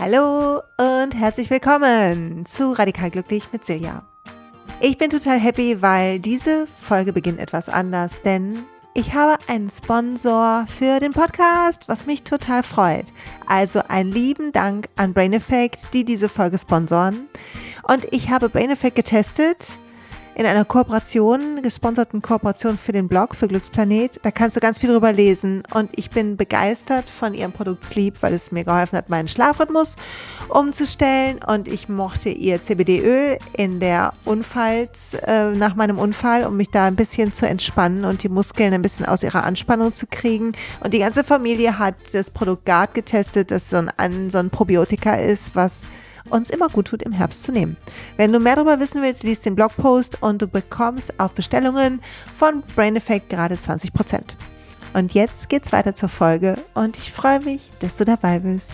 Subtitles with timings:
[0.00, 4.02] Hallo und herzlich willkommen zu Radikal Glücklich mit Silja.
[4.80, 8.60] Ich bin total happy, weil diese Folge beginnt etwas anders, denn
[8.94, 13.12] ich habe einen Sponsor für den Podcast, was mich total freut.
[13.46, 17.28] Also einen lieben Dank an Brain Effect, die diese Folge sponsoren.
[17.82, 19.76] Und ich habe Brain Effect getestet
[20.34, 24.20] in einer Kooperation, gesponserten Kooperation für den Blog, für Glücksplanet.
[24.22, 28.22] Da kannst du ganz viel drüber lesen und ich bin begeistert von ihrem Produkt Sleep,
[28.22, 29.96] weil es mir geholfen hat, meinen Schlafrhythmus
[30.48, 36.70] umzustellen und ich mochte ihr CBD-Öl in der Unfalls, äh, nach meinem Unfall, um mich
[36.70, 40.52] da ein bisschen zu entspannen und die Muskeln ein bisschen aus ihrer Anspannung zu kriegen.
[40.80, 45.14] Und die ganze Familie hat das Produkt Guard getestet, das so ein, so ein Probiotika
[45.14, 45.82] ist, was
[46.30, 47.76] uns immer gut tut, im Herbst zu nehmen.
[48.16, 52.00] Wenn du mehr darüber wissen willst, liest den Blogpost und du bekommst auf Bestellungen
[52.32, 54.20] von Brain Effect gerade 20%.
[54.92, 58.72] Und jetzt geht's weiter zur Folge und ich freue mich, dass du dabei bist.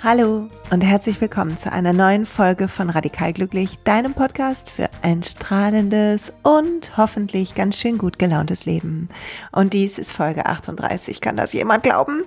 [0.00, 5.24] Hallo und herzlich willkommen zu einer neuen Folge von Radikal Glücklich, deinem Podcast für ein
[5.24, 9.08] strahlendes und hoffentlich ganz schön gut gelauntes Leben.
[9.50, 12.24] Und dies ist Folge 38, kann das jemand glauben?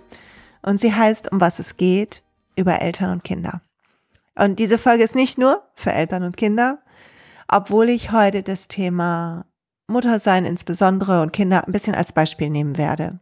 [0.61, 2.23] Und sie heißt, um was es geht
[2.55, 3.61] über Eltern und Kinder.
[4.35, 6.80] Und diese Folge ist nicht nur für Eltern und Kinder,
[7.47, 9.45] obwohl ich heute das Thema
[9.88, 13.19] Muttersein insbesondere und Kinder ein bisschen als Beispiel nehmen werde.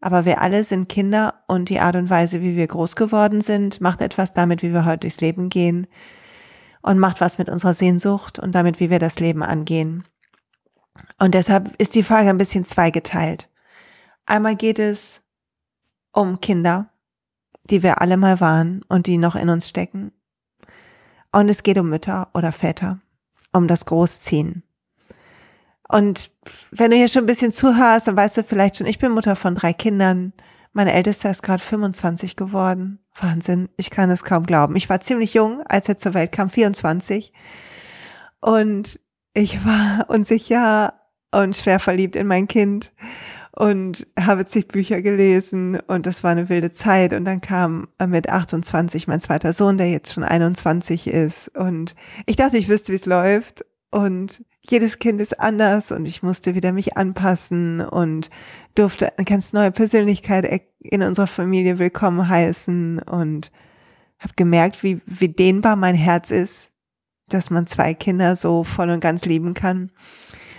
[0.00, 3.80] Aber wir alle sind Kinder und die Art und Weise, wie wir groß geworden sind,
[3.80, 5.86] macht etwas damit, wie wir heute durchs Leben gehen
[6.82, 10.04] und macht was mit unserer Sehnsucht und damit, wie wir das Leben angehen.
[11.18, 13.48] Und deshalb ist die Frage ein bisschen zweigeteilt.
[14.24, 15.20] Einmal geht es
[16.12, 16.90] um Kinder
[17.70, 20.12] die wir alle mal waren und die noch in uns stecken.
[21.32, 23.00] Und es geht um Mütter oder Väter,
[23.52, 24.62] um das Großziehen.
[25.88, 26.30] Und
[26.70, 29.36] wenn du hier schon ein bisschen zuhörst, dann weißt du vielleicht schon, ich bin Mutter
[29.36, 30.32] von drei Kindern.
[30.72, 33.00] Meine Älteste ist gerade 25 geworden.
[33.20, 34.76] Wahnsinn, ich kann es kaum glauben.
[34.76, 37.32] Ich war ziemlich jung, als er zur Welt kam, 24.
[38.40, 39.00] Und
[39.32, 40.94] ich war unsicher
[41.32, 42.92] und schwer verliebt in mein Kind
[43.58, 47.12] und habe zig Bücher gelesen und das war eine wilde Zeit.
[47.12, 51.48] Und dann kam mit 28 mein zweiter Sohn, der jetzt schon 21 ist.
[51.56, 51.96] Und
[52.26, 53.64] ich dachte, ich wüsste, wie es läuft.
[53.90, 58.30] Und jedes Kind ist anders und ich musste wieder mich anpassen und
[58.76, 63.00] durfte eine ganz neue Persönlichkeit in unserer Familie willkommen heißen.
[63.00, 63.50] Und
[64.20, 66.70] habe gemerkt, wie, wie dehnbar mein Herz ist,
[67.28, 69.90] dass man zwei Kinder so voll und ganz lieben kann.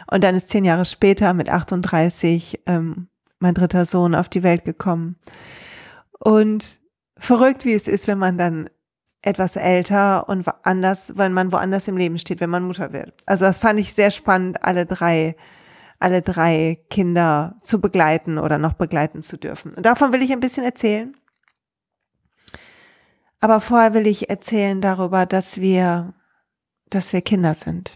[0.10, 3.08] Und dann ist zehn Jahre später mit 38 ähm,
[3.40, 5.18] mein dritter Sohn auf die Welt gekommen.
[6.20, 6.82] Und
[7.18, 8.70] verrückt, wie es ist, wenn man dann
[9.22, 13.14] etwas älter und anders, wenn man woanders im Leben steht, wenn man Mutter wird.
[13.26, 15.36] Also das fand ich sehr spannend, alle drei,
[16.00, 19.74] alle drei Kinder zu begleiten oder noch begleiten zu dürfen.
[19.74, 21.16] Und davon will ich ein bisschen erzählen.
[23.42, 26.14] Aber vorher will ich erzählen darüber, dass wir,
[26.90, 27.96] dass wir Kinder sind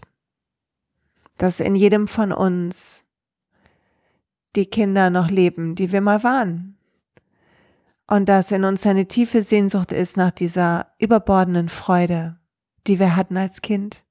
[1.38, 3.04] dass in jedem von uns
[4.56, 6.78] die Kinder noch leben, die wir mal waren.
[8.06, 12.38] Und dass in uns eine tiefe Sehnsucht ist nach dieser überbordenden Freude,
[12.86, 14.04] die wir hatten als Kind.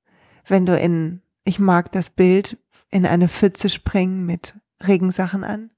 [0.47, 2.57] Wenn du in, ich mag das Bild,
[2.89, 4.55] in eine Pfütze springen mit
[4.85, 5.71] Regensachen an.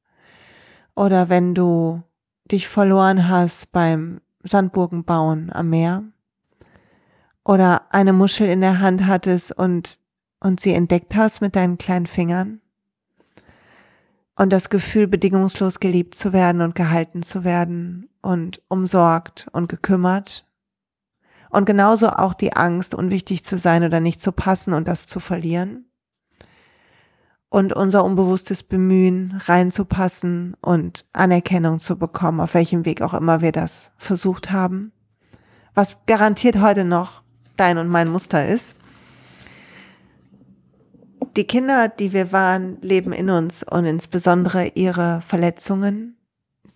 [0.95, 2.03] Oder wenn du
[2.45, 6.03] dich verloren hast beim Sandburgenbauen am Meer.
[7.43, 9.99] Oder eine Muschel in der Hand hattest und
[10.45, 12.61] und sie entdeckt hast mit deinen kleinen Fingern
[14.35, 20.45] und das Gefühl, bedingungslos geliebt zu werden und gehalten zu werden und umsorgt und gekümmert.
[21.49, 25.19] Und genauso auch die Angst, unwichtig zu sein oder nicht zu passen und das zu
[25.19, 25.89] verlieren.
[27.49, 33.51] Und unser unbewusstes Bemühen, reinzupassen und Anerkennung zu bekommen, auf welchem Weg auch immer wir
[33.51, 34.91] das versucht haben.
[35.73, 37.23] Was garantiert heute noch
[37.57, 38.74] dein und mein Muster ist.
[41.35, 46.17] Die Kinder, die wir waren, leben in uns und insbesondere ihre Verletzungen,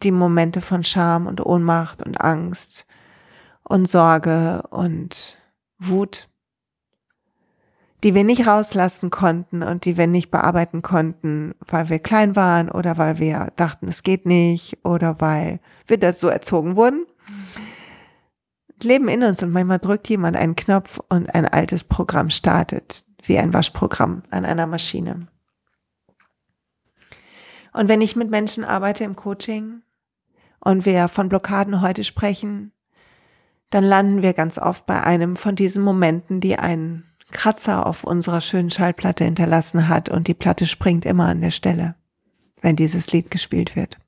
[0.04, 2.86] die Momente von Scham und Ohnmacht und Angst
[3.64, 5.38] und Sorge und
[5.78, 6.28] Wut,
[8.04, 12.70] die wir nicht rauslassen konnten und die wir nicht bearbeiten konnten, weil wir klein waren
[12.70, 17.06] oder weil wir dachten, es geht nicht oder weil wir dazu erzogen wurden.
[18.82, 23.38] Leben in uns und manchmal drückt jemand einen Knopf und ein altes Programm startet wie
[23.38, 25.28] ein Waschprogramm an einer Maschine.
[27.74, 29.82] Und wenn ich mit Menschen arbeite im Coaching
[30.60, 32.72] und wir von Blockaden heute sprechen,
[33.70, 38.42] dann landen wir ganz oft bei einem von diesen Momenten, die einen Kratzer auf unserer
[38.42, 41.96] schönen Schallplatte hinterlassen hat und die Platte springt immer an der Stelle,
[42.62, 44.00] wenn dieses Lied gespielt wird.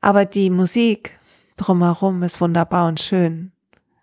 [0.00, 1.18] Aber die Musik
[1.56, 3.52] drumherum ist wunderbar und schön,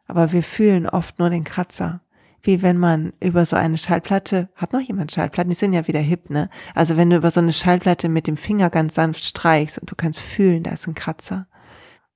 [0.07, 2.01] aber wir fühlen oft nur den Kratzer.
[2.41, 5.50] Wie wenn man über so eine Schallplatte, hat noch jemand Schallplatten?
[5.50, 6.50] Die sind ja wieder hip, ne?
[6.75, 9.95] Also wenn du über so eine Schallplatte mit dem Finger ganz sanft streichst und du
[9.95, 11.47] kannst fühlen, da ist ein Kratzer.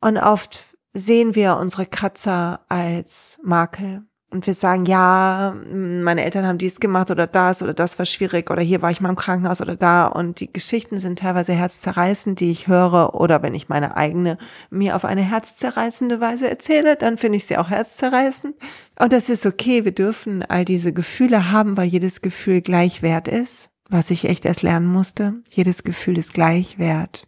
[0.01, 4.03] Und oft sehen wir unsere Kratzer als Makel
[4.33, 8.49] und wir sagen, ja, meine Eltern haben dies gemacht oder das oder das war schwierig
[8.49, 12.39] oder hier war ich mal im Krankenhaus oder da und die Geschichten sind teilweise herzzerreißend,
[12.39, 14.37] die ich höre oder wenn ich meine eigene
[14.71, 18.55] mir auf eine herzzerreißende Weise erzähle, dann finde ich sie auch herzzerreißend
[18.99, 23.27] und das ist okay, wir dürfen all diese Gefühle haben, weil jedes Gefühl gleich wert
[23.27, 25.35] ist, was ich echt erst lernen musste.
[25.49, 27.27] Jedes Gefühl ist gleich wert.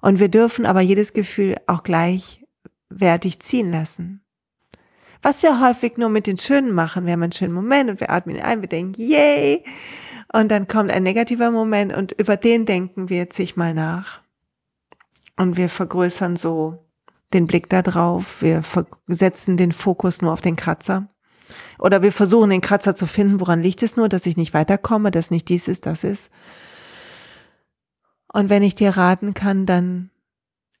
[0.00, 4.25] Und wir dürfen aber jedes Gefühl auch gleichwertig ziehen lassen.
[5.22, 7.06] Was wir häufig nur mit den Schönen machen.
[7.06, 9.64] Wir haben einen schönen Moment und wir atmen ihn ein, wir denken, yay!
[10.32, 14.20] Und dann kommt ein negativer Moment und über den denken wir zigmal nach.
[15.36, 16.84] Und wir vergrößern so
[17.32, 18.42] den Blick da drauf.
[18.42, 18.62] Wir
[19.06, 21.08] setzen den Fokus nur auf den Kratzer.
[21.78, 23.40] Oder wir versuchen den Kratzer zu finden.
[23.40, 26.30] Woran liegt es nur, dass ich nicht weiterkomme, dass nicht dies ist, das ist?
[28.32, 30.10] Und wenn ich dir raten kann, dann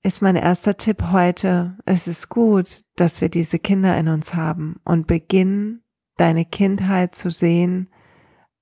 [0.06, 4.76] ist mein erster Tipp heute, es ist gut, dass wir diese Kinder in uns haben
[4.84, 5.80] und beginn
[6.16, 7.90] deine Kindheit zu sehen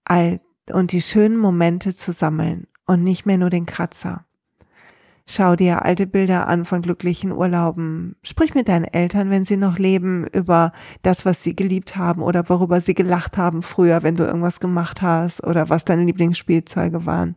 [0.08, 4.24] und die schönen Momente zu sammeln und nicht mehr nur den Kratzer.
[5.26, 8.16] Schau dir alte Bilder an von glücklichen Urlauben.
[8.22, 12.48] Sprich mit deinen Eltern, wenn sie noch leben, über das, was sie geliebt haben oder
[12.48, 17.36] worüber sie gelacht haben früher, wenn du irgendwas gemacht hast oder was deine Lieblingsspielzeuge waren.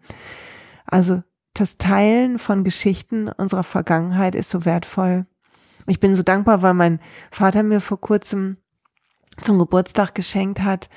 [0.86, 1.24] Also
[1.60, 5.26] das Teilen von Geschichten unserer Vergangenheit ist so wertvoll.
[5.88, 7.00] Ich bin so dankbar, weil mein
[7.32, 8.58] Vater mir vor kurzem
[9.42, 10.90] zum Geburtstag geschenkt hat,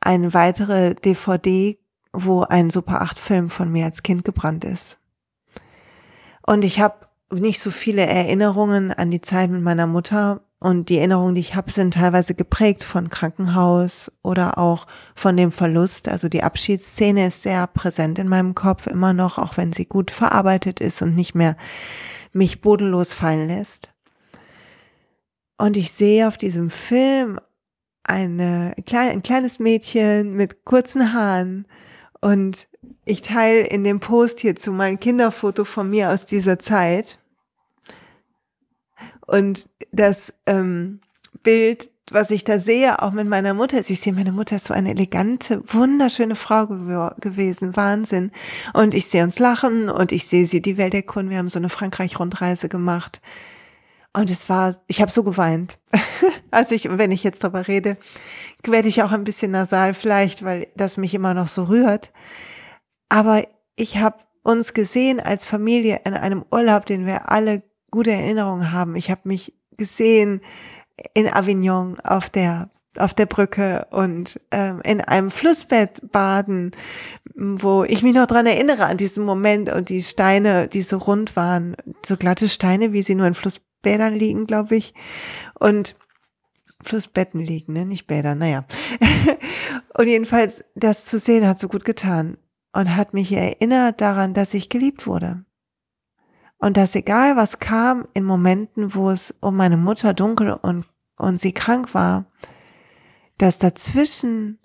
[0.00, 1.78] eine weitere DVD,
[2.12, 4.98] wo ein Super 8 Film von mir als Kind gebrannt ist.
[6.46, 10.96] Und ich habe nicht so viele Erinnerungen an die Zeit mit meiner Mutter und die
[10.96, 16.08] Erinnerungen, die ich habe, sind teilweise geprägt von Krankenhaus oder auch von dem Verlust.
[16.08, 20.10] Also die Abschiedsszene ist sehr präsent in meinem Kopf immer noch, auch wenn sie gut
[20.10, 21.58] verarbeitet ist und nicht mehr
[22.32, 23.92] mich bodenlos fallen lässt.
[25.58, 27.38] Und ich sehe auf diesem Film
[28.02, 31.66] eine, ein kleines Mädchen mit kurzen Haaren
[32.22, 32.68] und
[33.04, 37.18] ich teile in dem Post hierzu mein Kinderfoto von mir aus dieser Zeit.
[39.26, 41.00] Und das ähm,
[41.42, 44.74] Bild, was ich da sehe, auch mit meiner Mutter, ich sehe, meine Mutter ist so
[44.74, 48.30] eine elegante, wunderschöne Frau gew gewesen, Wahnsinn.
[48.72, 51.30] Und ich sehe uns lachen und ich sehe sie die Welt erkunden.
[51.30, 53.20] Wir haben so eine Frankreich-Rundreise gemacht.
[54.16, 55.78] Und es war, ich habe so geweint.
[56.50, 57.96] also ich, wenn ich jetzt drüber rede,
[58.64, 62.12] werde ich auch ein bisschen nasal vielleicht, weil das mich immer noch so rührt.
[63.08, 63.42] Aber
[63.76, 67.62] ich habe uns gesehen als Familie in einem Urlaub, den wir alle
[67.94, 68.96] gute Erinnerungen haben.
[68.96, 70.40] Ich habe mich gesehen
[71.14, 76.70] in Avignon auf der auf der Brücke und ähm, in einem Flussbett baden,
[77.34, 81.34] wo ich mich noch dran erinnere an diesen Moment und die Steine, die so rund
[81.34, 81.76] waren,
[82.06, 84.94] so glatte Steine, wie sie nur in Flussbädern liegen, glaube ich.
[85.58, 85.96] Und
[86.82, 87.84] Flussbetten liegen, ne?
[87.84, 88.64] nicht Bäder, naja.
[89.98, 92.36] und jedenfalls, das zu sehen hat so gut getan
[92.72, 95.44] und hat mich erinnert daran, dass ich geliebt wurde.
[96.64, 100.86] Und dass egal was kam in Momenten, wo es um meine Mutter dunkel und,
[101.18, 102.24] und sie krank war,
[103.36, 104.58] dass dazwischen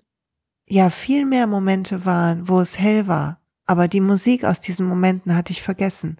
[0.66, 3.42] ja viel mehr Momente waren, wo es hell war.
[3.66, 6.16] Aber die Musik aus diesen Momenten hatte ich vergessen,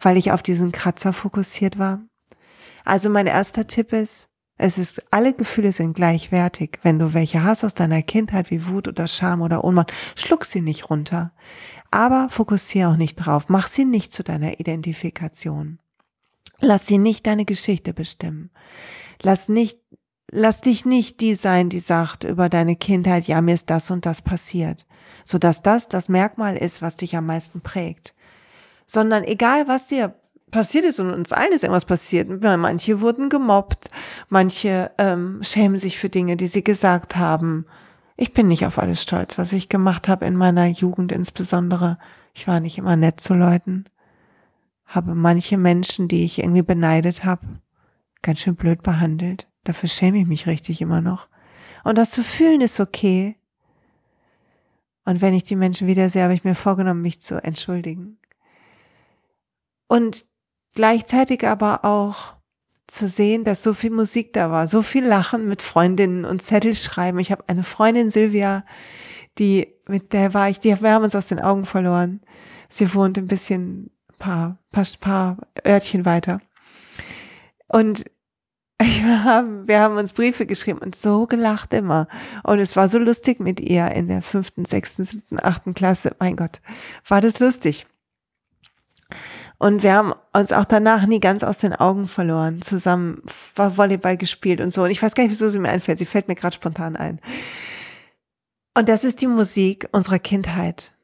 [0.00, 2.00] weil ich auf diesen Kratzer fokussiert war.
[2.84, 4.29] Also mein erster Tipp ist,
[4.60, 6.78] es ist, alle Gefühle sind gleichwertig.
[6.82, 10.60] Wenn du welche hast aus deiner Kindheit wie Wut oder Scham oder Ohnmacht, schluck sie
[10.60, 11.32] nicht runter.
[11.90, 13.46] Aber fokussiere auch nicht drauf.
[13.48, 15.78] Mach sie nicht zu deiner Identifikation.
[16.60, 18.50] Lass sie nicht deine Geschichte bestimmen.
[19.22, 19.80] Lass nicht,
[20.30, 24.04] lass dich nicht die sein, die sagt über deine Kindheit, ja, mir ist das und
[24.04, 24.86] das passiert.
[25.24, 28.14] Sodass das das Merkmal ist, was dich am meisten prägt.
[28.86, 30.19] Sondern egal, was dir
[30.50, 32.28] passiert ist und uns allen ist irgendwas passiert.
[32.42, 33.90] Manche wurden gemobbt,
[34.28, 37.66] manche ähm, schämen sich für Dinge, die sie gesagt haben.
[38.16, 41.98] Ich bin nicht auf alles stolz, was ich gemacht habe in meiner Jugend insbesondere.
[42.34, 43.86] Ich war nicht immer nett zu Leuten.
[44.84, 47.60] Habe manche Menschen, die ich irgendwie beneidet habe,
[48.22, 49.48] ganz schön blöd behandelt.
[49.64, 51.28] Dafür schäme ich mich richtig immer noch.
[51.84, 53.36] Und das zu fühlen ist okay.
[55.04, 58.18] Und wenn ich die Menschen wieder sehe, habe ich mir vorgenommen, mich zu entschuldigen.
[59.88, 60.26] Und
[60.74, 62.34] gleichzeitig aber auch
[62.86, 66.74] zu sehen, dass so viel Musik da war, so viel Lachen mit Freundinnen und Zettel
[66.74, 67.18] schreiben.
[67.20, 68.64] Ich habe eine Freundin Silvia,
[69.38, 72.20] die mit der war ich, die wir haben uns aus den Augen verloren.
[72.68, 75.36] Sie wohnt ein bisschen paar paar, paar
[75.66, 76.40] Örtchen weiter.
[77.68, 78.04] Und
[78.80, 79.24] wir
[79.80, 82.08] haben, uns Briefe geschrieben und so gelacht immer.
[82.42, 86.16] Und es war so lustig mit ihr in der fünften, sechsten, siebten, achten Klasse.
[86.18, 86.60] Mein Gott,
[87.06, 87.86] war das lustig.
[89.60, 92.62] Und wir haben uns auch danach nie ganz aus den Augen verloren.
[92.62, 93.22] Zusammen
[93.54, 94.84] Volleyball gespielt und so.
[94.84, 95.98] Und ich weiß gar nicht, wieso sie mir einfällt.
[95.98, 97.20] Sie fällt mir gerade spontan ein.
[98.74, 100.94] Und das ist die Musik unserer Kindheit.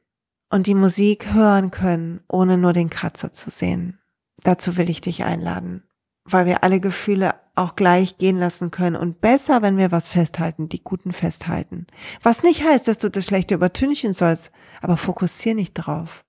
[0.49, 3.99] Und die Musik hören können, ohne nur den Kratzer zu sehen.
[4.43, 5.83] Dazu will ich dich einladen,
[6.25, 10.71] weil wir alle Gefühle auch gleich gehen lassen können und besser, wenn wir was festhalten,
[10.71, 11.87] die guten festhalten.
[12.23, 16.26] Was nicht heißt, dass du das Schlechte übertünchen sollst, aber fokussier nicht drauf.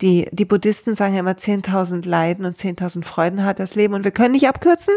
[0.00, 4.04] Die, die Buddhisten sagen ja immer 10.000 Leiden und 10.000 Freuden hat das Leben und
[4.04, 4.94] wir können nicht abkürzen.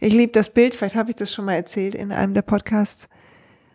[0.00, 3.08] Ich liebe das Bild, vielleicht habe ich das schon mal erzählt in einem der Podcasts.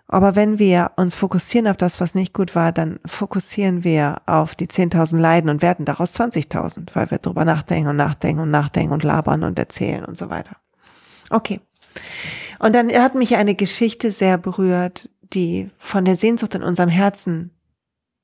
[0.09, 4.55] Aber wenn wir uns fokussieren auf das, was nicht gut war, dann fokussieren wir auf
[4.55, 8.93] die 10.000 Leiden und werden daraus 20.000, weil wir drüber nachdenken und nachdenken und nachdenken
[8.93, 10.55] und labern und erzählen und so weiter.
[11.29, 11.59] Okay.
[12.59, 17.51] Und dann hat mich eine Geschichte sehr berührt, die von der Sehnsucht in unserem Herzen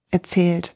[0.09, 0.75] erzählt.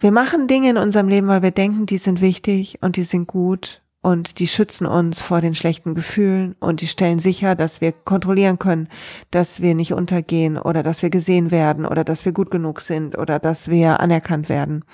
[0.00, 3.28] Wir machen Dinge in unserem Leben, weil wir denken, die sind wichtig und die sind
[3.28, 7.92] gut und die schützen uns vor den schlechten Gefühlen und die stellen sicher, dass wir
[7.92, 8.88] kontrollieren können,
[9.30, 13.16] dass wir nicht untergehen oder dass wir gesehen werden oder dass wir gut genug sind
[13.16, 14.84] oder dass wir anerkannt werden.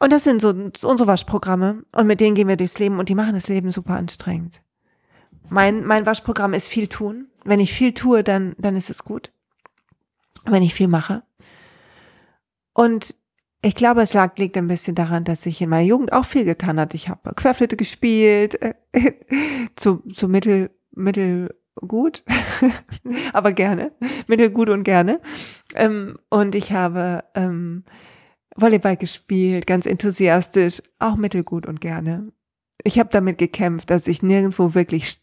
[0.00, 3.14] Und das sind so unsere Waschprogramme und mit denen gehen wir durchs Leben und die
[3.14, 4.62] machen das Leben super anstrengend.
[5.48, 7.28] Mein, mein Waschprogramm ist viel tun.
[7.44, 9.32] Wenn ich viel tue, dann, dann ist es gut.
[10.44, 11.22] Wenn ich viel mache.
[12.72, 13.14] Und
[13.66, 16.44] ich glaube, es lag, liegt ein bisschen daran, dass ich in meiner Jugend auch viel
[16.44, 16.94] getan hatte.
[16.94, 18.74] Ich habe Querflöte gespielt, äh,
[19.76, 22.22] zu, zu mittel, mittel gut,
[23.32, 23.90] aber gerne,
[24.28, 25.20] mittelgut und gerne.
[25.74, 27.82] Ähm, und ich habe ähm,
[28.54, 32.32] Volleyball gespielt, ganz enthusiastisch, auch mittelgut und gerne.
[32.84, 35.18] Ich habe damit gekämpft, dass ich nirgendwo wirklich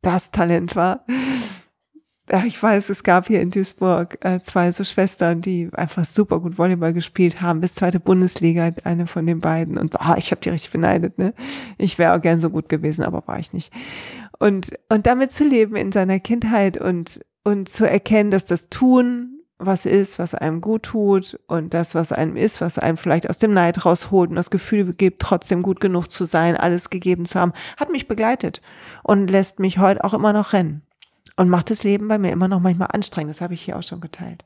[0.00, 1.04] das Talent war.
[2.32, 6.58] Ich weiß, es gab hier in Duisburg äh, zwei so Schwestern, die einfach super gut
[6.58, 9.76] Volleyball gespielt haben, bis zweite Bundesliga, eine von den beiden.
[9.76, 11.34] Und oh, ich habe die richtig beneidet, ne?
[11.76, 13.72] Ich wäre auch gern so gut gewesen, aber war ich nicht.
[14.38, 19.40] Und, und damit zu leben in seiner Kindheit und, und zu erkennen, dass das Tun
[19.58, 23.38] was ist, was einem gut tut und das, was einem ist, was einem vielleicht aus
[23.38, 27.38] dem Neid rausholt und das Gefühl gibt, trotzdem gut genug zu sein, alles gegeben zu
[27.38, 28.62] haben, hat mich begleitet
[29.02, 30.82] und lässt mich heute auch immer noch rennen
[31.40, 33.30] und macht das Leben bei mir immer noch manchmal anstrengend.
[33.30, 34.44] Das habe ich hier auch schon geteilt.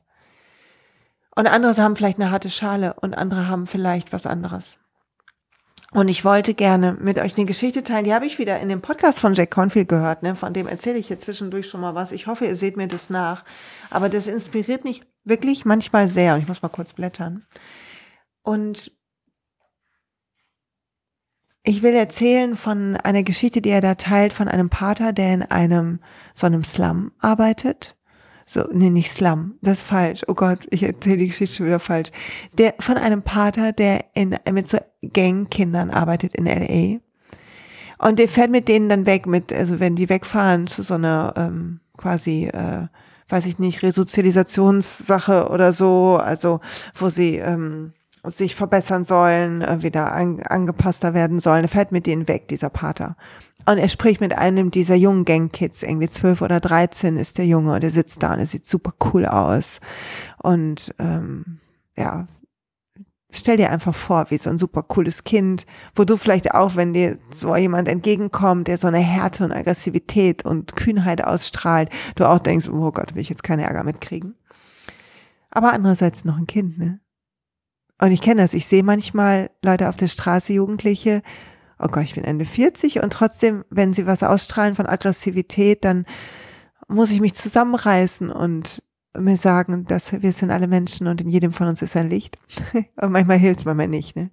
[1.35, 4.77] Und andere haben vielleicht eine harte Schale und andere haben vielleicht was anderes.
[5.91, 8.79] Und ich wollte gerne mit euch eine Geschichte teilen, die habe ich wieder in dem
[8.79, 10.37] Podcast von Jack Confield gehört, ne?
[10.37, 12.13] von dem erzähle ich hier zwischendurch schon mal was.
[12.13, 13.43] Ich hoffe, ihr seht mir das nach.
[13.89, 16.35] Aber das inspiriert mich wirklich manchmal sehr.
[16.35, 17.45] Und ich muss mal kurz blättern.
[18.41, 18.93] Und
[21.65, 25.41] ich will erzählen von einer Geschichte, die er da teilt, von einem Pater, der in
[25.43, 25.99] einem,
[26.33, 27.95] so einem Slum arbeitet
[28.45, 30.21] so, nee, nicht Slum, das ist falsch.
[30.27, 32.11] Oh Gott, ich erzähle die Geschichte schon wieder falsch.
[32.57, 36.99] Der, von einem Pater, der in, mit so Gangkindern arbeitet in L.A.
[38.07, 41.33] Und der fährt mit denen dann weg, mit, also wenn die wegfahren zu so einer,
[41.37, 42.87] ähm, quasi, äh,
[43.29, 46.59] weiß ich nicht, Resozialisationssache oder so, also,
[46.93, 47.93] wo sie, ähm,
[48.27, 51.65] sich verbessern sollen, äh, wieder an, angepasster werden sollen.
[51.65, 53.15] Er fährt mit denen weg, dieser Pater.
[53.67, 57.73] Und er spricht mit einem dieser jungen Gangkids, irgendwie zwölf oder dreizehn ist der Junge
[57.73, 59.79] und er sitzt da und er sieht super cool aus.
[60.43, 61.59] Und ähm,
[61.97, 62.27] ja,
[63.31, 65.65] stell dir einfach vor, wie so ein super cooles Kind,
[65.95, 70.45] wo du vielleicht auch, wenn dir so jemand entgegenkommt, der so eine Härte und Aggressivität
[70.45, 74.35] und Kühnheit ausstrahlt, du auch denkst, oh Gott, will ich jetzt keine Ärger mitkriegen.
[75.49, 76.99] Aber andererseits noch ein Kind, ne?
[77.99, 81.21] Und ich kenne das, ich sehe manchmal Leute auf der Straße, Jugendliche,
[81.79, 86.05] oh Gott, ich bin Ende 40 und trotzdem, wenn sie was ausstrahlen von Aggressivität, dann
[86.87, 88.83] muss ich mich zusammenreißen und
[89.17, 92.37] mir sagen, dass wir sind alle Menschen und in jedem von uns ist ein Licht.
[93.01, 94.15] und manchmal hilft manchmal nicht.
[94.15, 94.29] Ne?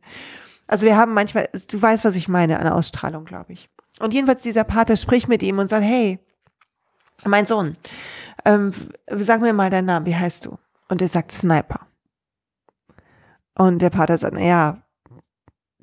[0.67, 3.69] Also wir haben manchmal, du weißt, was ich meine, eine Ausstrahlung, glaube ich.
[4.01, 6.19] Und jedenfalls dieser Pater spricht mit ihm und sagt, hey,
[7.25, 7.77] mein Sohn,
[8.45, 8.73] ähm,
[9.07, 10.59] sag mir mal deinen Namen, wie heißt du?
[10.89, 11.81] Und er sagt Sniper.
[13.55, 14.83] Und der Pater sagt, ja,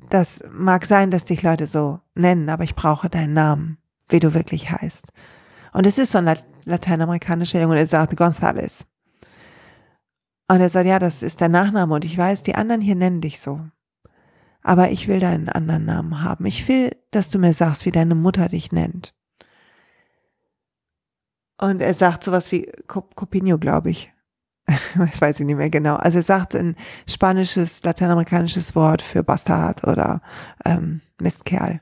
[0.08, 4.34] das mag sein, dass dich Leute so nennen, aber ich brauche deinen Namen, wie du
[4.34, 5.12] wirklich heißt.
[5.72, 8.84] Und es ist so ein lateinamerikanischer Junge und er sagt González.
[10.48, 13.20] Und er sagt, ja, das ist dein Nachname und ich weiß, die anderen hier nennen
[13.20, 13.60] dich so.
[14.62, 16.44] Aber ich will deinen anderen Namen haben.
[16.44, 19.14] Ich will, dass du mir sagst, wie deine Mutter dich nennt.
[21.56, 24.12] Und er sagt sowas wie Copinho, glaube ich.
[25.12, 25.96] ich weiß ich nicht mehr genau.
[25.96, 26.76] Also er sagt ein
[27.08, 30.22] spanisches, lateinamerikanisches Wort für Bastard oder
[30.64, 31.80] ähm, Mistkerl.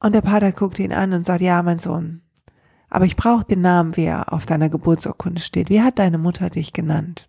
[0.00, 2.20] Und der Pater guckte ihn an und sagt, ja, mein Sohn,
[2.90, 5.68] aber ich brauche den Namen, wie er auf deiner Geburtsurkunde steht.
[5.68, 7.28] Wie hat deine Mutter dich genannt?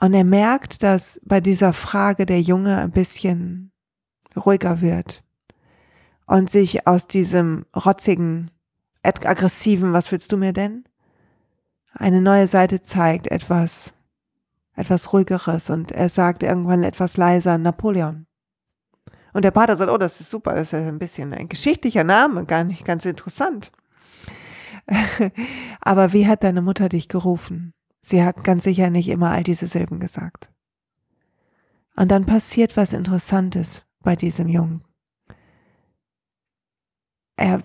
[0.00, 3.72] Und er merkt, dass bei dieser Frage der Junge ein bisschen
[4.36, 5.24] ruhiger wird
[6.26, 8.50] und sich aus diesem rotzigen,
[9.02, 10.87] aggressiven, was willst du mir denn?
[11.92, 13.94] Eine neue Seite zeigt, etwas,
[14.74, 18.26] etwas ruhigeres und er sagt irgendwann etwas leiser Napoleon.
[19.32, 22.44] Und der Pater sagt, oh, das ist super, das ist ein bisschen ein geschichtlicher Name,
[22.44, 23.72] gar nicht ganz interessant.
[25.80, 27.74] Aber wie hat deine Mutter dich gerufen?
[28.00, 30.50] Sie hat ganz sicher nicht immer all diese Silben gesagt.
[31.96, 34.84] Und dann passiert was Interessantes bei diesem Jungen.
[37.36, 37.60] Er,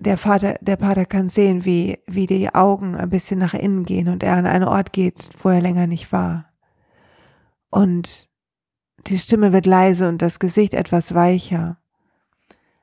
[0.00, 4.08] der Vater, der Pater kann sehen, wie, wie die Augen ein bisschen nach innen gehen
[4.08, 6.52] und er an einen Ort geht, wo er länger nicht war.
[7.70, 8.28] Und
[9.06, 11.78] die Stimme wird leise und das Gesicht etwas weicher,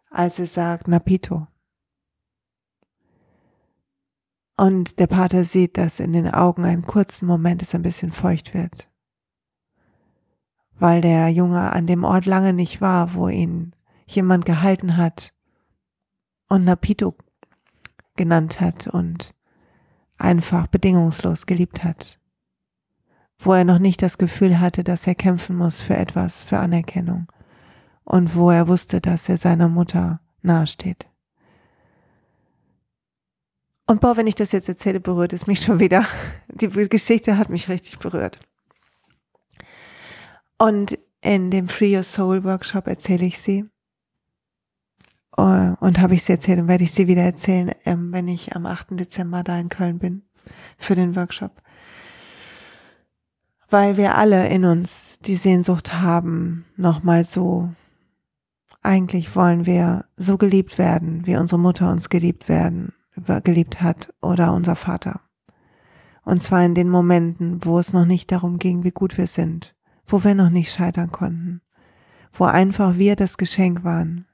[0.09, 1.47] als es sagt Napito.
[4.57, 8.53] Und der Pater sieht, dass in den Augen einen kurzen Moment es ein bisschen feucht
[8.53, 8.87] wird,
[10.73, 15.34] weil der Junge an dem Ort lange nicht war, wo ihn jemand gehalten hat
[16.47, 17.15] und Napito
[18.15, 19.33] genannt hat und
[20.17, 22.19] einfach bedingungslos geliebt hat,
[23.37, 27.27] wo er noch nicht das Gefühl hatte, dass er kämpfen muss für etwas, für Anerkennung
[28.03, 31.09] und wo er wusste, dass er seiner Mutter nahesteht.
[33.87, 36.05] Und boah, wenn ich das jetzt erzähle, berührt es mich schon wieder.
[36.47, 38.39] Die Geschichte hat mich richtig berührt.
[40.57, 43.65] Und in dem Free Your Soul Workshop erzähle ich sie.
[45.37, 48.55] Oh, und habe ich sie erzählt und werde ich sie wieder erzählen, ähm, wenn ich
[48.55, 48.99] am 8.
[48.99, 50.23] Dezember da in Köln bin
[50.77, 51.61] für den Workshop.
[53.69, 57.69] Weil wir alle in uns die Sehnsucht haben, nochmal so,
[58.81, 62.93] eigentlich wollen wir so geliebt werden, wie unsere Mutter uns geliebt werden
[63.43, 65.21] geliebt hat oder unser Vater.
[66.23, 69.75] Und zwar in den Momenten, wo es noch nicht darum ging, wie gut wir sind,
[70.05, 71.61] wo wir noch nicht scheitern konnten,
[72.33, 74.25] wo einfach wir das Geschenk waren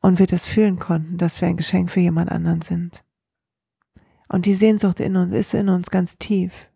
[0.00, 3.04] und wir das fühlen konnten, dass wir ein Geschenk für jemand anderen sind.
[4.28, 6.68] Und die Sehnsucht in uns ist in uns ganz tief.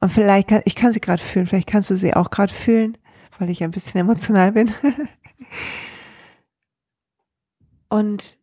[0.00, 2.98] Und vielleicht kann, ich kann sie gerade fühlen, vielleicht kannst du sie auch gerade fühlen,
[3.38, 4.70] weil ich ein bisschen emotional bin.
[7.88, 8.38] und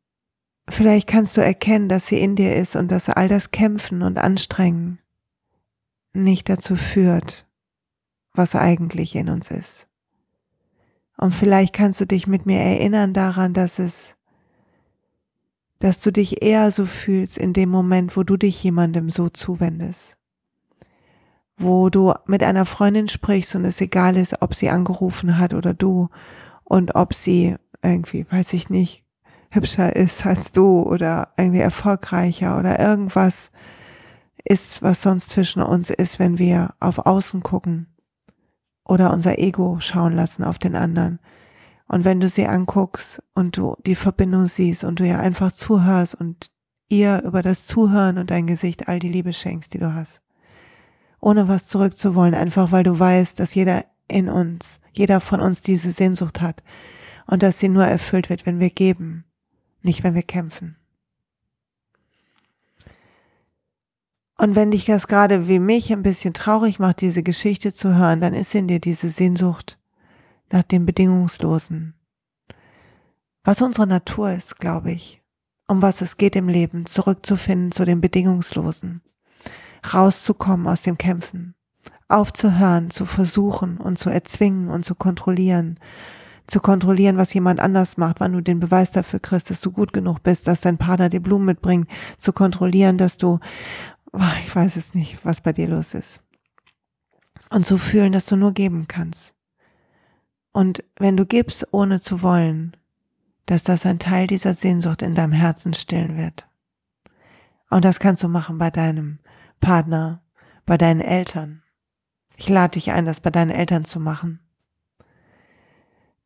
[0.70, 4.18] Vielleicht kannst du erkennen, dass sie in dir ist und dass all das Kämpfen und
[4.18, 5.00] Anstrengen
[6.14, 7.48] nicht dazu führt,
[8.34, 9.88] was eigentlich in uns ist.
[11.18, 14.16] Und vielleicht kannst du dich mit mir erinnern daran, dass es,
[15.80, 20.18] dass du dich eher so fühlst in dem Moment, wo du dich jemandem so zuwendest.
[21.58, 25.74] Wo du mit einer Freundin sprichst und es egal ist, ob sie angerufen hat oder
[25.74, 26.10] du
[26.66, 29.06] und ob sie irgendwie, weiß ich nicht,
[29.52, 33.52] hübscher ist als du oder irgendwie erfolgreicher oder irgendwas
[34.44, 37.88] ist, was sonst zwischen uns ist, wenn wir auf Außen gucken
[38.86, 41.20] oder unser Ego schauen lassen auf den anderen.
[41.88, 46.16] Und wenn du sie anguckst und du die Verbindung siehst und du ihr einfach zuhörst
[46.16, 46.52] und
[46.88, 50.22] ihr über das Zuhören und dein Gesicht all die Liebe schenkst, die du hast.
[51.20, 55.92] Ohne was zurückzuwollen, einfach weil du weißt, dass jeder in uns, jeder von uns diese
[55.92, 56.64] Sehnsucht hat
[57.26, 59.26] und dass sie nur erfüllt wird, wenn wir geben
[59.86, 60.76] nicht wenn wir kämpfen.
[64.38, 68.20] Und wenn dich das gerade wie mich ein bisschen traurig macht, diese Geschichte zu hören,
[68.20, 69.80] dann ist in dir diese Sehnsucht
[70.52, 71.94] nach dem Bedingungslosen.
[73.44, 75.22] Was unsere Natur ist, glaube ich,
[75.68, 79.02] um was es geht im Leben, zurückzufinden zu dem Bedingungslosen,
[79.94, 81.56] rauszukommen aus dem Kämpfen,
[82.08, 85.80] aufzuhören, zu versuchen und zu erzwingen und zu kontrollieren,
[86.48, 89.94] zu kontrollieren, was jemand anders macht, wann du den Beweis dafür kriegst, dass du gut
[89.94, 93.40] genug bist, dass dein Partner dir Blumen mitbringt, zu kontrollieren, dass du,
[94.44, 96.22] ich weiß es nicht, was bei dir los ist.
[97.50, 99.34] Und zu fühlen, dass du nur geben kannst.
[100.52, 102.76] Und wenn du gibst, ohne zu wollen,
[103.46, 106.48] dass das ein Teil dieser Sehnsucht in deinem Herzen stillen wird.
[107.70, 109.20] Und das kannst du machen bei deinem
[109.60, 110.24] Partner,
[110.66, 111.62] bei deinen Eltern.
[112.38, 114.40] Ich lade dich ein, das bei deinen Eltern zu machen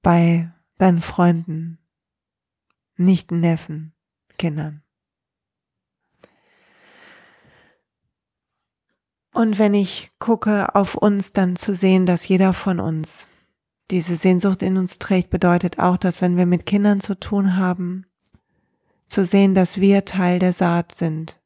[0.01, 1.79] bei deinen Freunden,
[2.95, 3.93] nicht Neffen,
[4.37, 4.83] Kindern.
[9.39, 13.25] Und wenn ich gucke auf uns, dann zu sehen, dass jeder von uns
[13.89, 18.05] diese Sehnsucht in uns trägt, bedeutet auch, dass wenn wir mit Kindern zu tun haben,
[19.07, 21.39] zu sehen, dass wir Teil der Saat sind.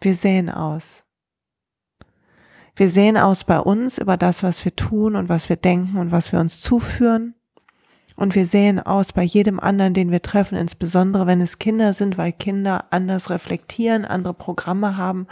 [0.00, 1.04] Wir sehen aus.
[2.76, 6.12] Wir sehen aus bei uns über das, was wir tun und was wir denken und
[6.12, 7.34] was wir uns zuführen
[8.16, 12.16] Und wir sehen aus bei jedem anderen, den wir treffen, insbesondere wenn es Kinder sind,
[12.16, 15.26] weil Kinder anders reflektieren, andere Programme haben,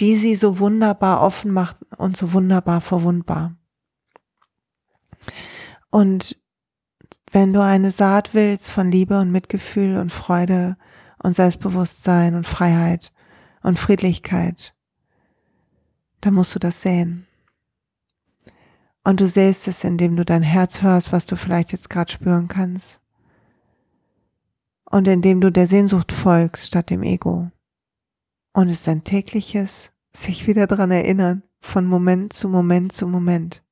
[0.00, 3.54] die sie so wunderbar offen machen und so wunderbar verwundbar.
[5.90, 6.38] Und
[7.30, 10.76] wenn du eine Saat willst von Liebe und Mitgefühl und Freude
[11.22, 13.12] und Selbstbewusstsein und Freiheit
[13.62, 14.74] und Friedlichkeit,
[16.20, 17.26] dann musst du das sehen.
[19.04, 22.48] Und du sähst es, indem du dein Herz hörst, was du vielleicht jetzt gerade spüren
[22.48, 23.00] kannst.
[24.90, 27.50] Und indem du der Sehnsucht folgst statt dem Ego.
[28.54, 33.62] Und es ist ein tägliches sich wieder dran erinnern, von Moment zu Moment zu Moment.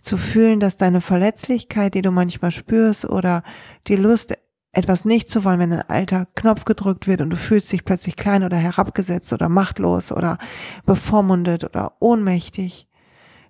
[0.00, 3.42] Zu fühlen, dass deine Verletzlichkeit, die du manchmal spürst, oder
[3.86, 4.34] die Lust,
[4.72, 8.16] etwas nicht zu wollen, wenn ein alter Knopf gedrückt wird und du fühlst dich plötzlich
[8.16, 10.38] klein oder herabgesetzt oder machtlos oder
[10.86, 12.86] bevormundet oder ohnmächtig,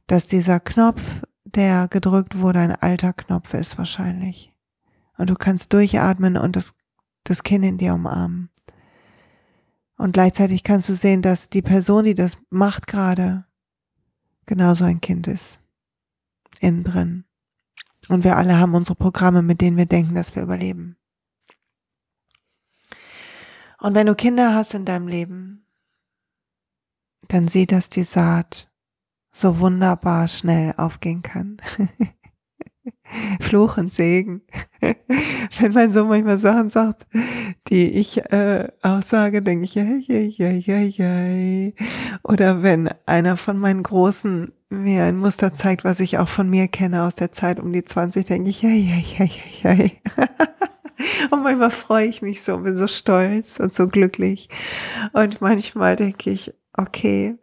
[0.06, 4.52] dass dieser Knopf, der gedrückt wurde, ein alter Knopf ist wahrscheinlich.
[5.16, 6.74] Und du kannst durchatmen und das,
[7.24, 8.50] das Kind in dir umarmen.
[9.96, 13.44] Und gleichzeitig kannst du sehen, dass die Person, die das macht gerade,
[14.46, 15.60] genauso ein Kind ist.
[16.58, 17.24] Innen drin.
[18.08, 20.96] Und wir alle haben unsere Programme, mit denen wir denken, dass wir überleben.
[23.78, 25.66] Und wenn du Kinder hast in deinem Leben,
[27.28, 28.69] dann sieh, dass die Saat
[29.30, 31.58] so wunderbar schnell aufgehen kann.
[33.40, 34.42] Fluch und Segen.
[35.58, 37.06] Wenn mein Sohn manchmal Sachen sagt,
[37.68, 41.72] die ich äh, auch sage, denke ich, ja, ja, ja, ja.
[42.22, 46.68] Oder wenn einer von meinen Großen mir ein Muster zeigt, was ich auch von mir
[46.68, 49.90] kenne aus der Zeit um die 20, denke ich, ja, ja, ja, ja.
[51.30, 54.48] Und manchmal freue ich mich so, bin so stolz und so glücklich.
[55.12, 57.36] Und manchmal denke ich, okay,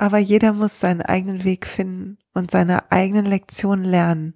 [0.00, 4.34] aber jeder muss seinen eigenen Weg finden und seine eigenen Lektionen lernen.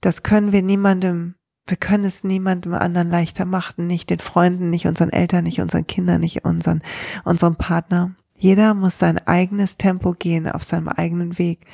[0.00, 1.34] Das können wir niemandem,
[1.66, 5.86] wir können es niemandem anderen leichter machen, nicht den Freunden, nicht unseren Eltern, nicht unseren
[5.86, 6.80] Kindern, nicht unseren,
[7.24, 8.16] unserem Partner.
[8.34, 11.66] Jeder muss sein eigenes Tempo gehen auf seinem eigenen Weg.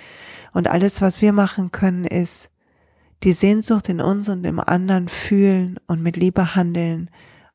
[0.52, 2.50] Und alles, was wir machen können, ist
[3.22, 7.08] die Sehnsucht in uns und im anderen fühlen und mit Liebe handeln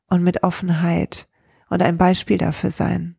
[0.08, 1.28] und mit Offenheit
[1.68, 3.17] und ein Beispiel dafür sein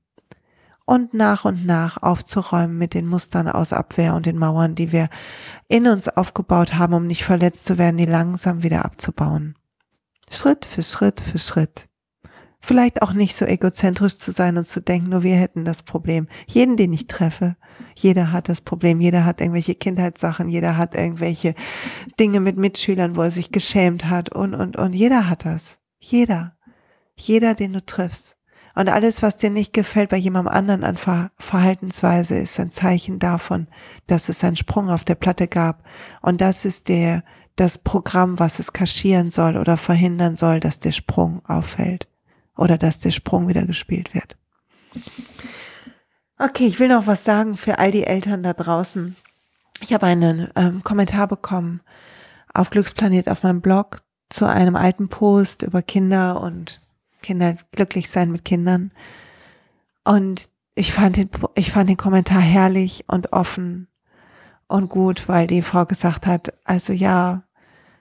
[0.89, 5.09] und nach und nach aufzuräumen mit den Mustern aus Abwehr und den Mauern, die wir
[5.67, 9.55] in uns aufgebaut haben, um nicht verletzt zu werden, die langsam wieder abzubauen.
[10.31, 11.87] Schritt für Schritt für Schritt.
[12.59, 16.27] Vielleicht auch nicht so egozentrisch zu sein und zu denken, nur wir hätten das Problem.
[16.47, 17.55] Jeden, den ich treffe,
[17.95, 21.53] jeder hat das Problem, jeder hat irgendwelche Kindheitssachen, jeder hat irgendwelche
[22.19, 25.77] Dinge mit Mitschülern, wo er sich geschämt hat und, und, und jeder hat das.
[25.99, 26.57] Jeder.
[27.15, 28.38] Jeder, den du triffst.
[28.79, 33.19] Und alles, was dir nicht gefällt bei jemandem anderen an Ver Verhaltensweise, ist ein Zeichen
[33.19, 33.67] davon,
[34.07, 35.83] dass es einen Sprung auf der Platte gab.
[36.21, 37.25] Und das ist der,
[37.57, 42.07] das Programm, was es kaschieren soll oder verhindern soll, dass der Sprung auffällt
[42.55, 44.37] oder dass der Sprung wieder gespielt wird.
[46.37, 49.17] Okay, ich will noch was sagen für all die Eltern da draußen.
[49.81, 51.81] Ich habe einen ähm, Kommentar bekommen
[52.53, 56.79] auf Glücksplanet auf meinem Blog zu einem alten Post über Kinder und
[57.21, 58.91] Kinder, glücklich sein mit Kindern.
[60.03, 63.87] Und ich fand den, ich fand den Kommentar herrlich und offen
[64.67, 67.43] und gut, weil die Frau gesagt hat, also ja,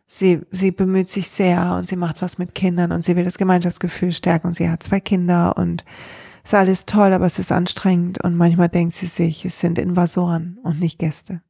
[0.06, 3.38] sie, sie bemüht sich sehr und sie macht was mit Kindern und sie will das
[3.38, 5.84] Gemeinschaftsgefühl stärken und sie hat zwei Kinder und
[6.44, 10.58] ist alles toll, aber es ist anstrengend und manchmal denkt sie sich, es sind Invasoren
[10.62, 11.42] und nicht Gäste.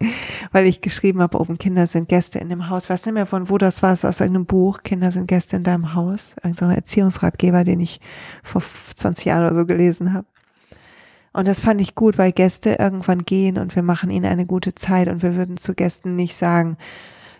[0.52, 2.84] weil ich geschrieben habe, oben Kinder sind Gäste in dem Haus.
[2.84, 5.56] Ich weiß nicht mehr von wo das war, es aus einem Buch, Kinder sind Gäste
[5.56, 6.34] in deinem Haus.
[6.42, 8.00] Irgend so ein Erziehungsratgeber, den ich
[8.42, 10.26] vor 20 Jahren oder so gelesen habe.
[11.32, 14.74] Und das fand ich gut, weil Gäste irgendwann gehen und wir machen ihnen eine gute
[14.74, 16.76] Zeit und wir würden zu Gästen nicht sagen,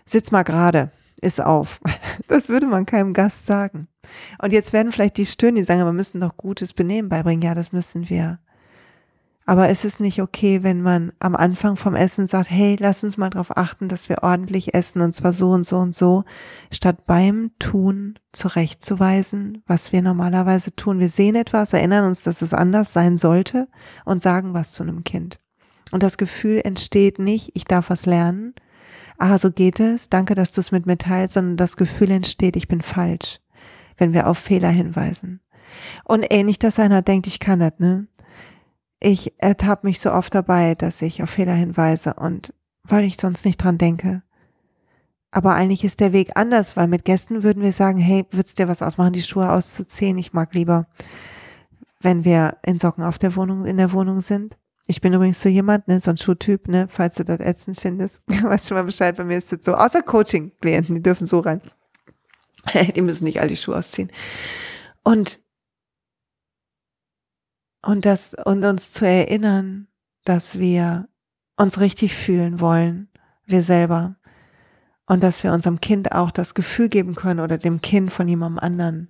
[0.04, 1.80] sitz mal gerade, ist auf.
[2.28, 3.88] Das würde man keinem Gast sagen.
[4.40, 7.42] Und jetzt werden vielleicht die stören, die sagen, wir müssen doch gutes Benehmen beibringen.
[7.42, 8.38] Ja, das müssen wir.
[9.48, 13.16] Aber ist es nicht okay, wenn man am Anfang vom Essen sagt, hey, lass uns
[13.16, 16.24] mal darauf achten, dass wir ordentlich essen und zwar so und so und so,
[16.70, 21.00] statt beim Tun zurechtzuweisen, was wir normalerweise tun.
[21.00, 23.68] Wir sehen etwas, erinnern uns, dass es anders sein sollte
[24.04, 25.40] und sagen was zu einem Kind.
[25.92, 28.54] Und das Gefühl entsteht nicht, ich darf was lernen.
[29.16, 30.10] Ah, so geht es.
[30.10, 33.40] Danke, dass du es mit mir teilst, sondern das Gefühl entsteht, ich bin falsch,
[33.96, 35.40] wenn wir auf Fehler hinweisen.
[36.04, 38.08] Und ähnlich, dass einer denkt, ich kann das, ne?
[39.00, 43.44] Ich ertappe mich so oft dabei, dass ich auf Fehler hinweise und weil ich sonst
[43.44, 44.22] nicht dran denke.
[45.30, 48.68] Aber eigentlich ist der Weg anders, weil mit Gästen würden wir sagen, hey, würdest dir
[48.68, 50.16] was ausmachen, die Schuhe auszuziehen?
[50.16, 50.86] Ich mag lieber,
[52.00, 54.56] wenn wir in Socken auf der Wohnung, in der Wohnung sind.
[54.86, 58.22] Ich bin übrigens so jemand, ne, so ein Schuhtyp, ne, falls du das ätzend findest.
[58.26, 59.74] Weißt schon mal Bescheid, bei mir ist das so.
[59.74, 61.60] Außer Coaching-Klienten, die dürfen so rein.
[62.96, 64.10] die müssen nicht all die Schuhe ausziehen.
[65.02, 65.40] Und,
[67.84, 69.88] und das, und uns zu erinnern,
[70.24, 71.08] dass wir
[71.56, 73.08] uns richtig fühlen wollen,
[73.44, 74.16] wir selber.
[75.06, 78.58] Und dass wir unserem Kind auch das Gefühl geben können oder dem Kind von jemandem
[78.58, 79.08] anderen.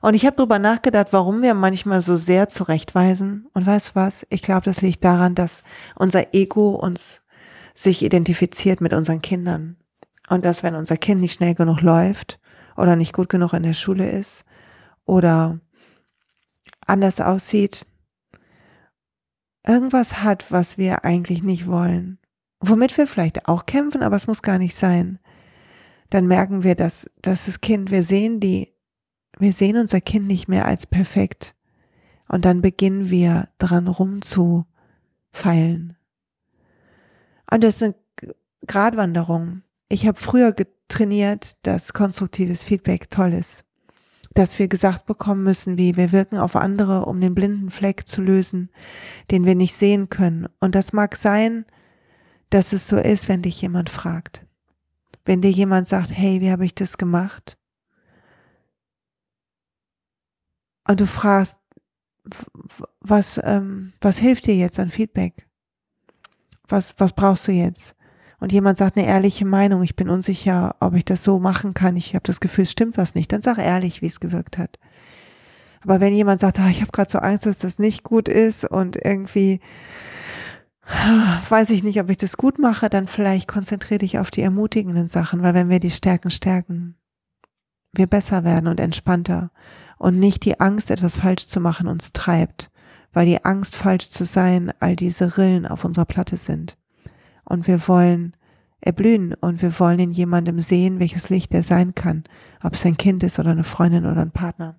[0.00, 3.48] Und ich habe darüber nachgedacht, warum wir manchmal so sehr zurechtweisen.
[3.52, 4.26] Und weißt was?
[4.30, 5.64] Ich glaube, das liegt daran, dass
[5.96, 7.22] unser Ego uns
[7.74, 9.76] sich identifiziert mit unseren Kindern.
[10.28, 12.38] Und dass wenn unser Kind nicht schnell genug läuft
[12.76, 14.44] oder nicht gut genug in der Schule ist
[15.04, 15.58] oder
[16.88, 17.86] anders aussieht,
[19.66, 22.18] irgendwas hat, was wir eigentlich nicht wollen,
[22.60, 25.18] womit wir vielleicht auch kämpfen, aber es muss gar nicht sein,
[26.10, 28.72] dann merken wir, dass, dass das Kind, wir sehen die,
[29.38, 31.54] wir sehen unser Kind nicht mehr als perfekt.
[32.28, 34.66] Und dann beginnen wir dran rumzufeilen.
[37.50, 37.94] Und das ist eine
[38.66, 39.62] Gratwanderung.
[39.88, 43.64] Ich habe früher getrainiert, dass konstruktives Feedback toll ist
[44.38, 48.22] dass wir gesagt bekommen müssen, wie wir wirken auf andere, um den blinden Fleck zu
[48.22, 48.70] lösen,
[49.32, 50.46] den wir nicht sehen können.
[50.60, 51.66] Und das mag sein,
[52.48, 54.46] dass es so ist, wenn dich jemand fragt.
[55.24, 57.58] Wenn dir jemand sagt, hey, wie habe ich das gemacht?
[60.86, 61.58] Und du fragst,
[63.00, 65.48] was, ähm, was hilft dir jetzt an Feedback?
[66.68, 67.96] Was, was brauchst du jetzt?
[68.40, 71.96] Und jemand sagt eine ehrliche Meinung, ich bin unsicher, ob ich das so machen kann,
[71.96, 74.78] ich habe das Gefühl, es stimmt was nicht, dann sag ehrlich, wie es gewirkt hat.
[75.80, 78.64] Aber wenn jemand sagt, ah, ich habe gerade so Angst, dass das nicht gut ist
[78.64, 79.60] und irgendwie
[80.86, 84.42] ah, weiß ich nicht, ob ich das gut mache, dann vielleicht konzentriere dich auf die
[84.42, 86.96] ermutigenden Sachen, weil wenn wir die Stärken stärken,
[87.92, 89.50] wir besser werden und entspannter.
[89.98, 92.70] Und nicht die Angst, etwas falsch zu machen, uns treibt,
[93.12, 96.76] weil die Angst, falsch zu sein, all diese Rillen auf unserer Platte sind
[97.48, 98.36] und wir wollen
[98.80, 102.24] erblühen und wir wollen in jemandem sehen, welches Licht er sein kann,
[102.62, 104.76] ob es ein Kind ist oder eine Freundin oder ein Partner.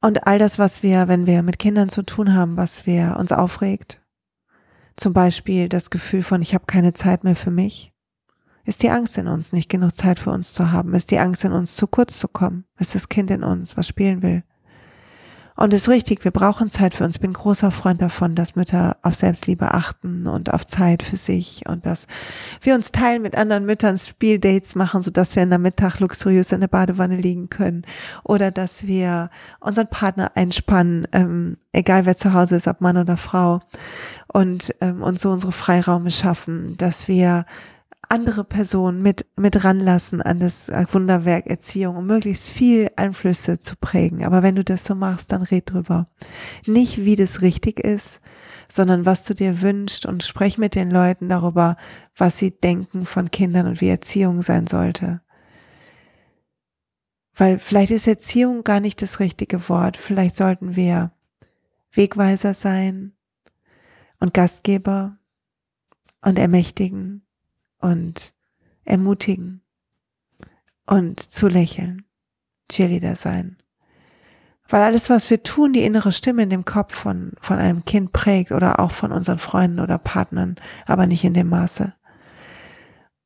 [0.00, 3.32] Und all das, was wir, wenn wir mit Kindern zu tun haben, was wir uns
[3.32, 4.00] aufregt,
[4.96, 7.92] zum Beispiel das Gefühl von, ich habe keine Zeit mehr für mich,
[8.64, 11.44] ist die Angst in uns, nicht genug Zeit für uns zu haben, ist die Angst
[11.44, 14.44] in uns, zu kurz zu kommen, ist das Kind in uns, was spielen will,
[15.60, 17.16] und es ist richtig, wir brauchen Zeit für uns.
[17.16, 21.64] Ich bin großer Freund davon, dass Mütter auf Selbstliebe achten und auf Zeit für sich
[21.68, 22.06] und dass
[22.60, 26.52] wir uns teilen mit anderen Müttern Spieldates machen, so dass wir in der Mittag luxuriös
[26.52, 27.82] in der Badewanne liegen können
[28.22, 33.16] oder dass wir unseren Partner einspannen, ähm, egal wer zu Hause ist, ob Mann oder
[33.16, 33.58] Frau
[34.32, 37.46] und ähm, uns so unsere Freiraume schaffen, dass wir
[38.08, 44.24] andere Personen mit, mit ranlassen an das Wunderwerk Erziehung, um möglichst viel Einflüsse zu prägen.
[44.24, 46.08] Aber wenn du das so machst, dann red drüber.
[46.66, 48.20] Nicht wie das richtig ist,
[48.68, 51.76] sondern was du dir wünschst und sprech mit den Leuten darüber,
[52.16, 55.20] was sie denken von Kindern und wie Erziehung sein sollte.
[57.34, 59.96] Weil vielleicht ist Erziehung gar nicht das richtige Wort.
[59.96, 61.12] Vielleicht sollten wir
[61.92, 63.12] Wegweiser sein
[64.18, 65.18] und Gastgeber
[66.22, 67.22] und ermächtigen
[67.78, 68.34] und
[68.84, 69.62] ermutigen
[70.86, 72.04] und zu lächeln,
[72.70, 73.58] Cheerleader sein.
[74.68, 78.12] Weil alles, was wir tun, die innere Stimme in dem Kopf von, von einem Kind
[78.12, 81.94] prägt oder auch von unseren Freunden oder Partnern, aber nicht in dem Maße.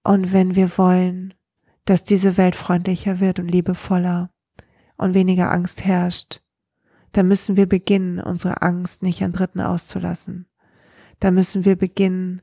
[0.04, 1.34] Und wenn wir wollen,
[1.84, 4.30] dass diese Welt freundlicher wird und liebevoller
[4.96, 6.42] und weniger Angst herrscht,
[7.12, 10.46] dann müssen wir beginnen, unsere Angst nicht an Dritten auszulassen.
[11.20, 12.40] Da müssen wir beginnen,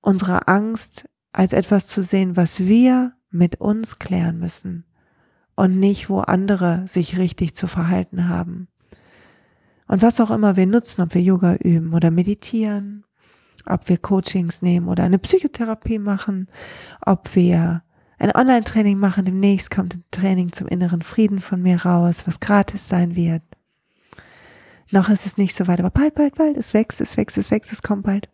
[0.00, 4.84] unsere Angst als etwas zu sehen, was wir mit uns klären müssen
[5.54, 8.66] und nicht, wo andere sich richtig zu verhalten haben.
[9.86, 13.04] Und was auch immer wir nutzen, ob wir Yoga üben oder meditieren,
[13.66, 16.48] ob wir Coachings nehmen oder eine Psychotherapie machen,
[17.06, 17.84] ob wir
[18.18, 22.88] ein Online-Training machen, demnächst kommt ein Training zum inneren Frieden von mir raus, was gratis
[22.88, 23.44] sein wird.
[24.90, 27.52] Noch ist es nicht so weit, aber bald, bald, bald, es wächst, es wächst, es
[27.52, 28.28] wächst, es kommt bald.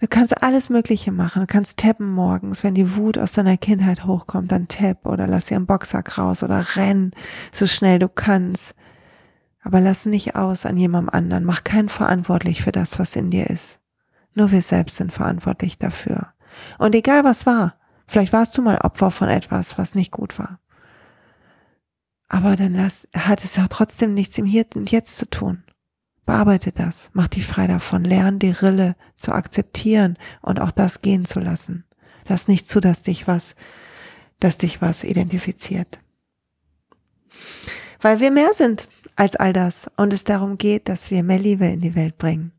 [0.00, 1.40] Du kannst alles Mögliche machen.
[1.40, 5.46] Du kannst tappen morgens, wenn die Wut aus deiner Kindheit hochkommt, dann tapp oder lass
[5.46, 7.12] dir einen Boxsack raus oder renn
[7.52, 8.74] so schnell du kannst.
[9.62, 11.44] Aber lass nicht aus an jemandem anderen.
[11.44, 13.80] Mach keinen verantwortlich für das, was in dir ist.
[14.34, 16.32] Nur wir selbst sind verantwortlich dafür.
[16.78, 17.74] Und egal was war,
[18.06, 20.60] vielleicht warst du mal Opfer von etwas, was nicht gut war.
[22.28, 25.64] Aber dann lass, hat es ja trotzdem nichts im Hier und Jetzt zu tun.
[26.28, 31.24] Bearbeite das, mach dich frei davon, lern die Rille zu akzeptieren und auch das gehen
[31.24, 31.86] zu lassen.
[32.26, 33.54] Lass nicht zu, dass dich was,
[34.38, 36.00] dass dich was identifiziert.
[38.02, 41.64] Weil wir mehr sind als all das und es darum geht, dass wir mehr Liebe
[41.64, 42.52] in die Welt bringen.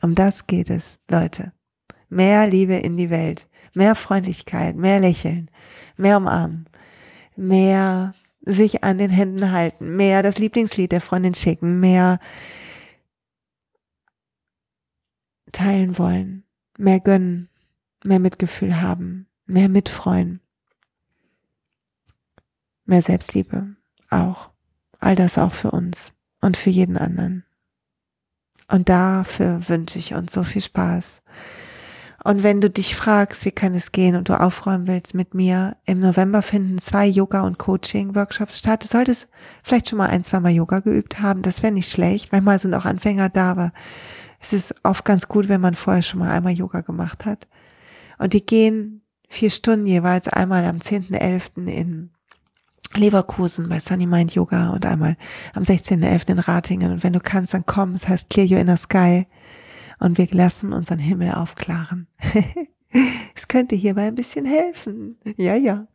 [0.00, 1.52] Um das geht es, Leute.
[2.08, 5.50] Mehr Liebe in die Welt, mehr Freundlichkeit, mehr Lächeln,
[5.98, 6.70] mehr umarmen,
[7.36, 12.18] mehr sich an den Händen halten, mehr das Lieblingslied der Freundin schicken, mehr
[15.54, 16.44] teilen wollen,
[16.76, 17.48] mehr gönnen,
[18.04, 20.40] mehr Mitgefühl haben, mehr mitfreuen,
[22.84, 23.76] mehr Selbstliebe
[24.10, 24.50] auch.
[25.00, 27.44] All das auch für uns und für jeden anderen.
[28.68, 31.22] Und dafür wünsche ich uns so viel Spaß.
[32.24, 35.76] Und wenn du dich fragst, wie kann es gehen und du aufräumen willst mit mir,
[35.84, 38.82] im November finden zwei Yoga- und Coaching-Workshops statt.
[38.82, 39.28] Du solltest
[39.62, 41.42] vielleicht schon mal ein, zwei Mal Yoga geübt haben.
[41.42, 42.32] Das wäre nicht schlecht.
[42.32, 43.72] Manchmal sind auch Anfänger da, aber
[44.44, 47.48] es ist oft ganz gut, wenn man vorher schon mal einmal Yoga gemacht hat.
[48.18, 51.66] Und die gehen vier Stunden jeweils einmal am 10.11.
[51.66, 52.10] in
[52.94, 55.16] Leverkusen bei Sunny Mind Yoga und einmal
[55.54, 56.32] am 16.11.
[56.32, 56.92] in Ratingen.
[56.92, 57.94] Und wenn du kannst, dann komm.
[57.94, 59.26] Es heißt Clear Your Inner Sky.
[59.98, 62.06] Und wir lassen unseren Himmel aufklaren.
[63.34, 65.16] es könnte hierbei ein bisschen helfen.
[65.38, 65.86] Ja, ja.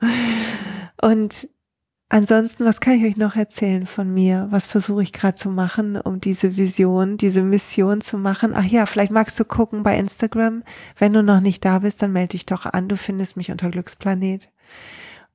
[0.99, 1.47] Und
[2.09, 4.47] ansonsten, was kann ich euch noch erzählen von mir?
[4.49, 8.53] Was versuche ich gerade zu machen, um diese Vision, diese Mission zu machen?
[8.55, 10.63] Ach ja, vielleicht magst du gucken bei Instagram.
[10.97, 12.87] Wenn du noch nicht da bist, dann melde dich doch an.
[12.89, 14.49] Du findest mich unter Glücksplanet.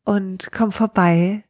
[0.05, 1.45] Und komm vorbei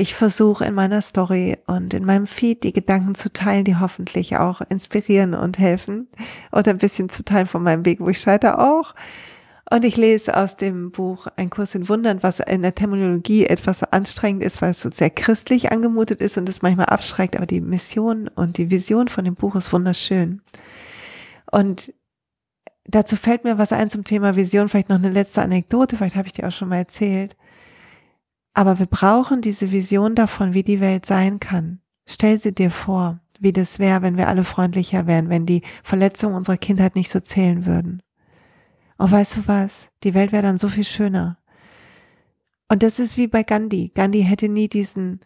[0.00, 4.36] ich versuche in meiner Story und in meinem Feed die Gedanken zu teilen, die hoffentlich
[4.36, 6.06] auch inspirieren und helfen
[6.52, 8.94] oder ein bisschen zu teilen von meinem Weg, wo ich scheitere auch.
[9.70, 13.82] Und ich lese aus dem Buch Ein Kurs in Wundern, was in der Terminologie etwas
[13.82, 17.60] anstrengend ist, weil es so sehr christlich angemutet ist und es manchmal abschreckt, aber die
[17.60, 20.40] Mission und die Vision von dem Buch ist wunderschön.
[21.50, 21.92] Und
[22.84, 26.26] dazu fällt mir was ein zum Thema Vision, vielleicht noch eine letzte Anekdote, vielleicht habe
[26.26, 27.36] ich dir auch schon mal erzählt.
[28.54, 31.80] Aber wir brauchen diese Vision davon, wie die Welt sein kann.
[32.06, 36.36] Stell sie dir vor, wie das wäre, wenn wir alle freundlicher wären, wenn die Verletzungen
[36.36, 38.02] unserer Kindheit nicht so zählen würden.
[38.98, 39.88] Und weißt du was?
[40.02, 41.38] Die Welt wäre dann so viel schöner.
[42.68, 43.92] Und das ist wie bei Gandhi.
[43.94, 45.20] Gandhi hätte nie diesen,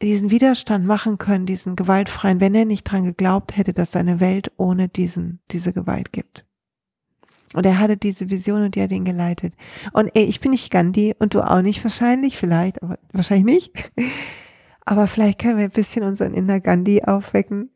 [0.00, 4.50] diesen Widerstand machen können, diesen gewaltfreien, wenn er nicht dran geglaubt hätte, dass seine Welt
[4.56, 6.44] ohne diesen, diese Gewalt gibt.
[7.54, 9.54] Und er hatte diese Vision und die hat ihn geleitet.
[9.92, 13.92] Und ey, ich bin nicht Gandhi und du auch nicht wahrscheinlich, vielleicht, aber wahrscheinlich nicht.
[14.84, 17.70] Aber vielleicht können wir ein bisschen unseren Inner Gandhi aufwecken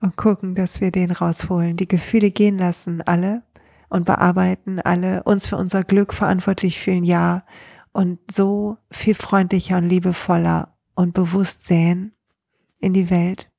[0.00, 3.42] und gucken, dass wir den rausholen, die Gefühle gehen lassen, alle
[3.88, 7.44] und bearbeiten alle, uns für unser Glück verantwortlich fühlen, ja,
[7.92, 12.12] und so viel freundlicher und liebevoller und bewusst sehen
[12.80, 13.50] in die Welt.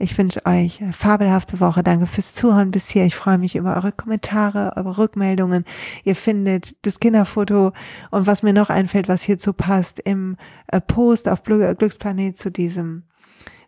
[0.00, 1.82] Ich wünsche euch fabelhafte Woche.
[1.82, 3.04] Danke fürs Zuhören bis hier.
[3.04, 5.64] Ich freue mich über eure Kommentare, eure Rückmeldungen.
[6.04, 7.72] Ihr findet das Kinderfoto
[8.10, 10.36] und was mir noch einfällt, was hierzu passt, im
[10.68, 13.04] äh, Post auf Glücksplanet zu diesem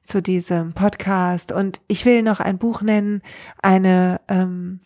[0.03, 1.53] zu diesem Podcast.
[1.53, 3.23] Und ich will noch ein Buch nennen.
[3.63, 4.81] Eine ähm,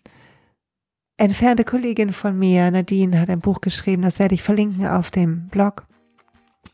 [1.16, 4.02] entfernte Kollegin von mir, Nadine, hat ein Buch geschrieben.
[4.02, 5.86] Das werde ich verlinken auf dem Blog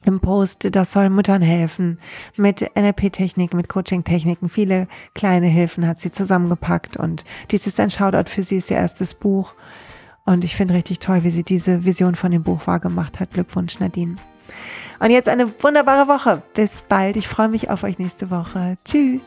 [0.04, 1.98] im Post, das soll Müttern helfen
[2.36, 4.48] mit NLP-Techniken, mit Coaching-Techniken.
[4.48, 8.78] Viele kleine Hilfen hat sie zusammengepackt und dies ist ein Shoutout für sie, ist ihr
[8.78, 9.54] erstes Buch.
[10.24, 13.32] Und ich finde richtig toll, wie sie diese Vision von dem Buch wahrgemacht hat.
[13.32, 14.16] Glückwunsch, Nadine.
[15.00, 16.42] Und jetzt eine wunderbare Woche.
[16.54, 17.16] Bis bald.
[17.16, 18.76] Ich freue mich auf euch nächste Woche.
[18.84, 19.26] Tschüss.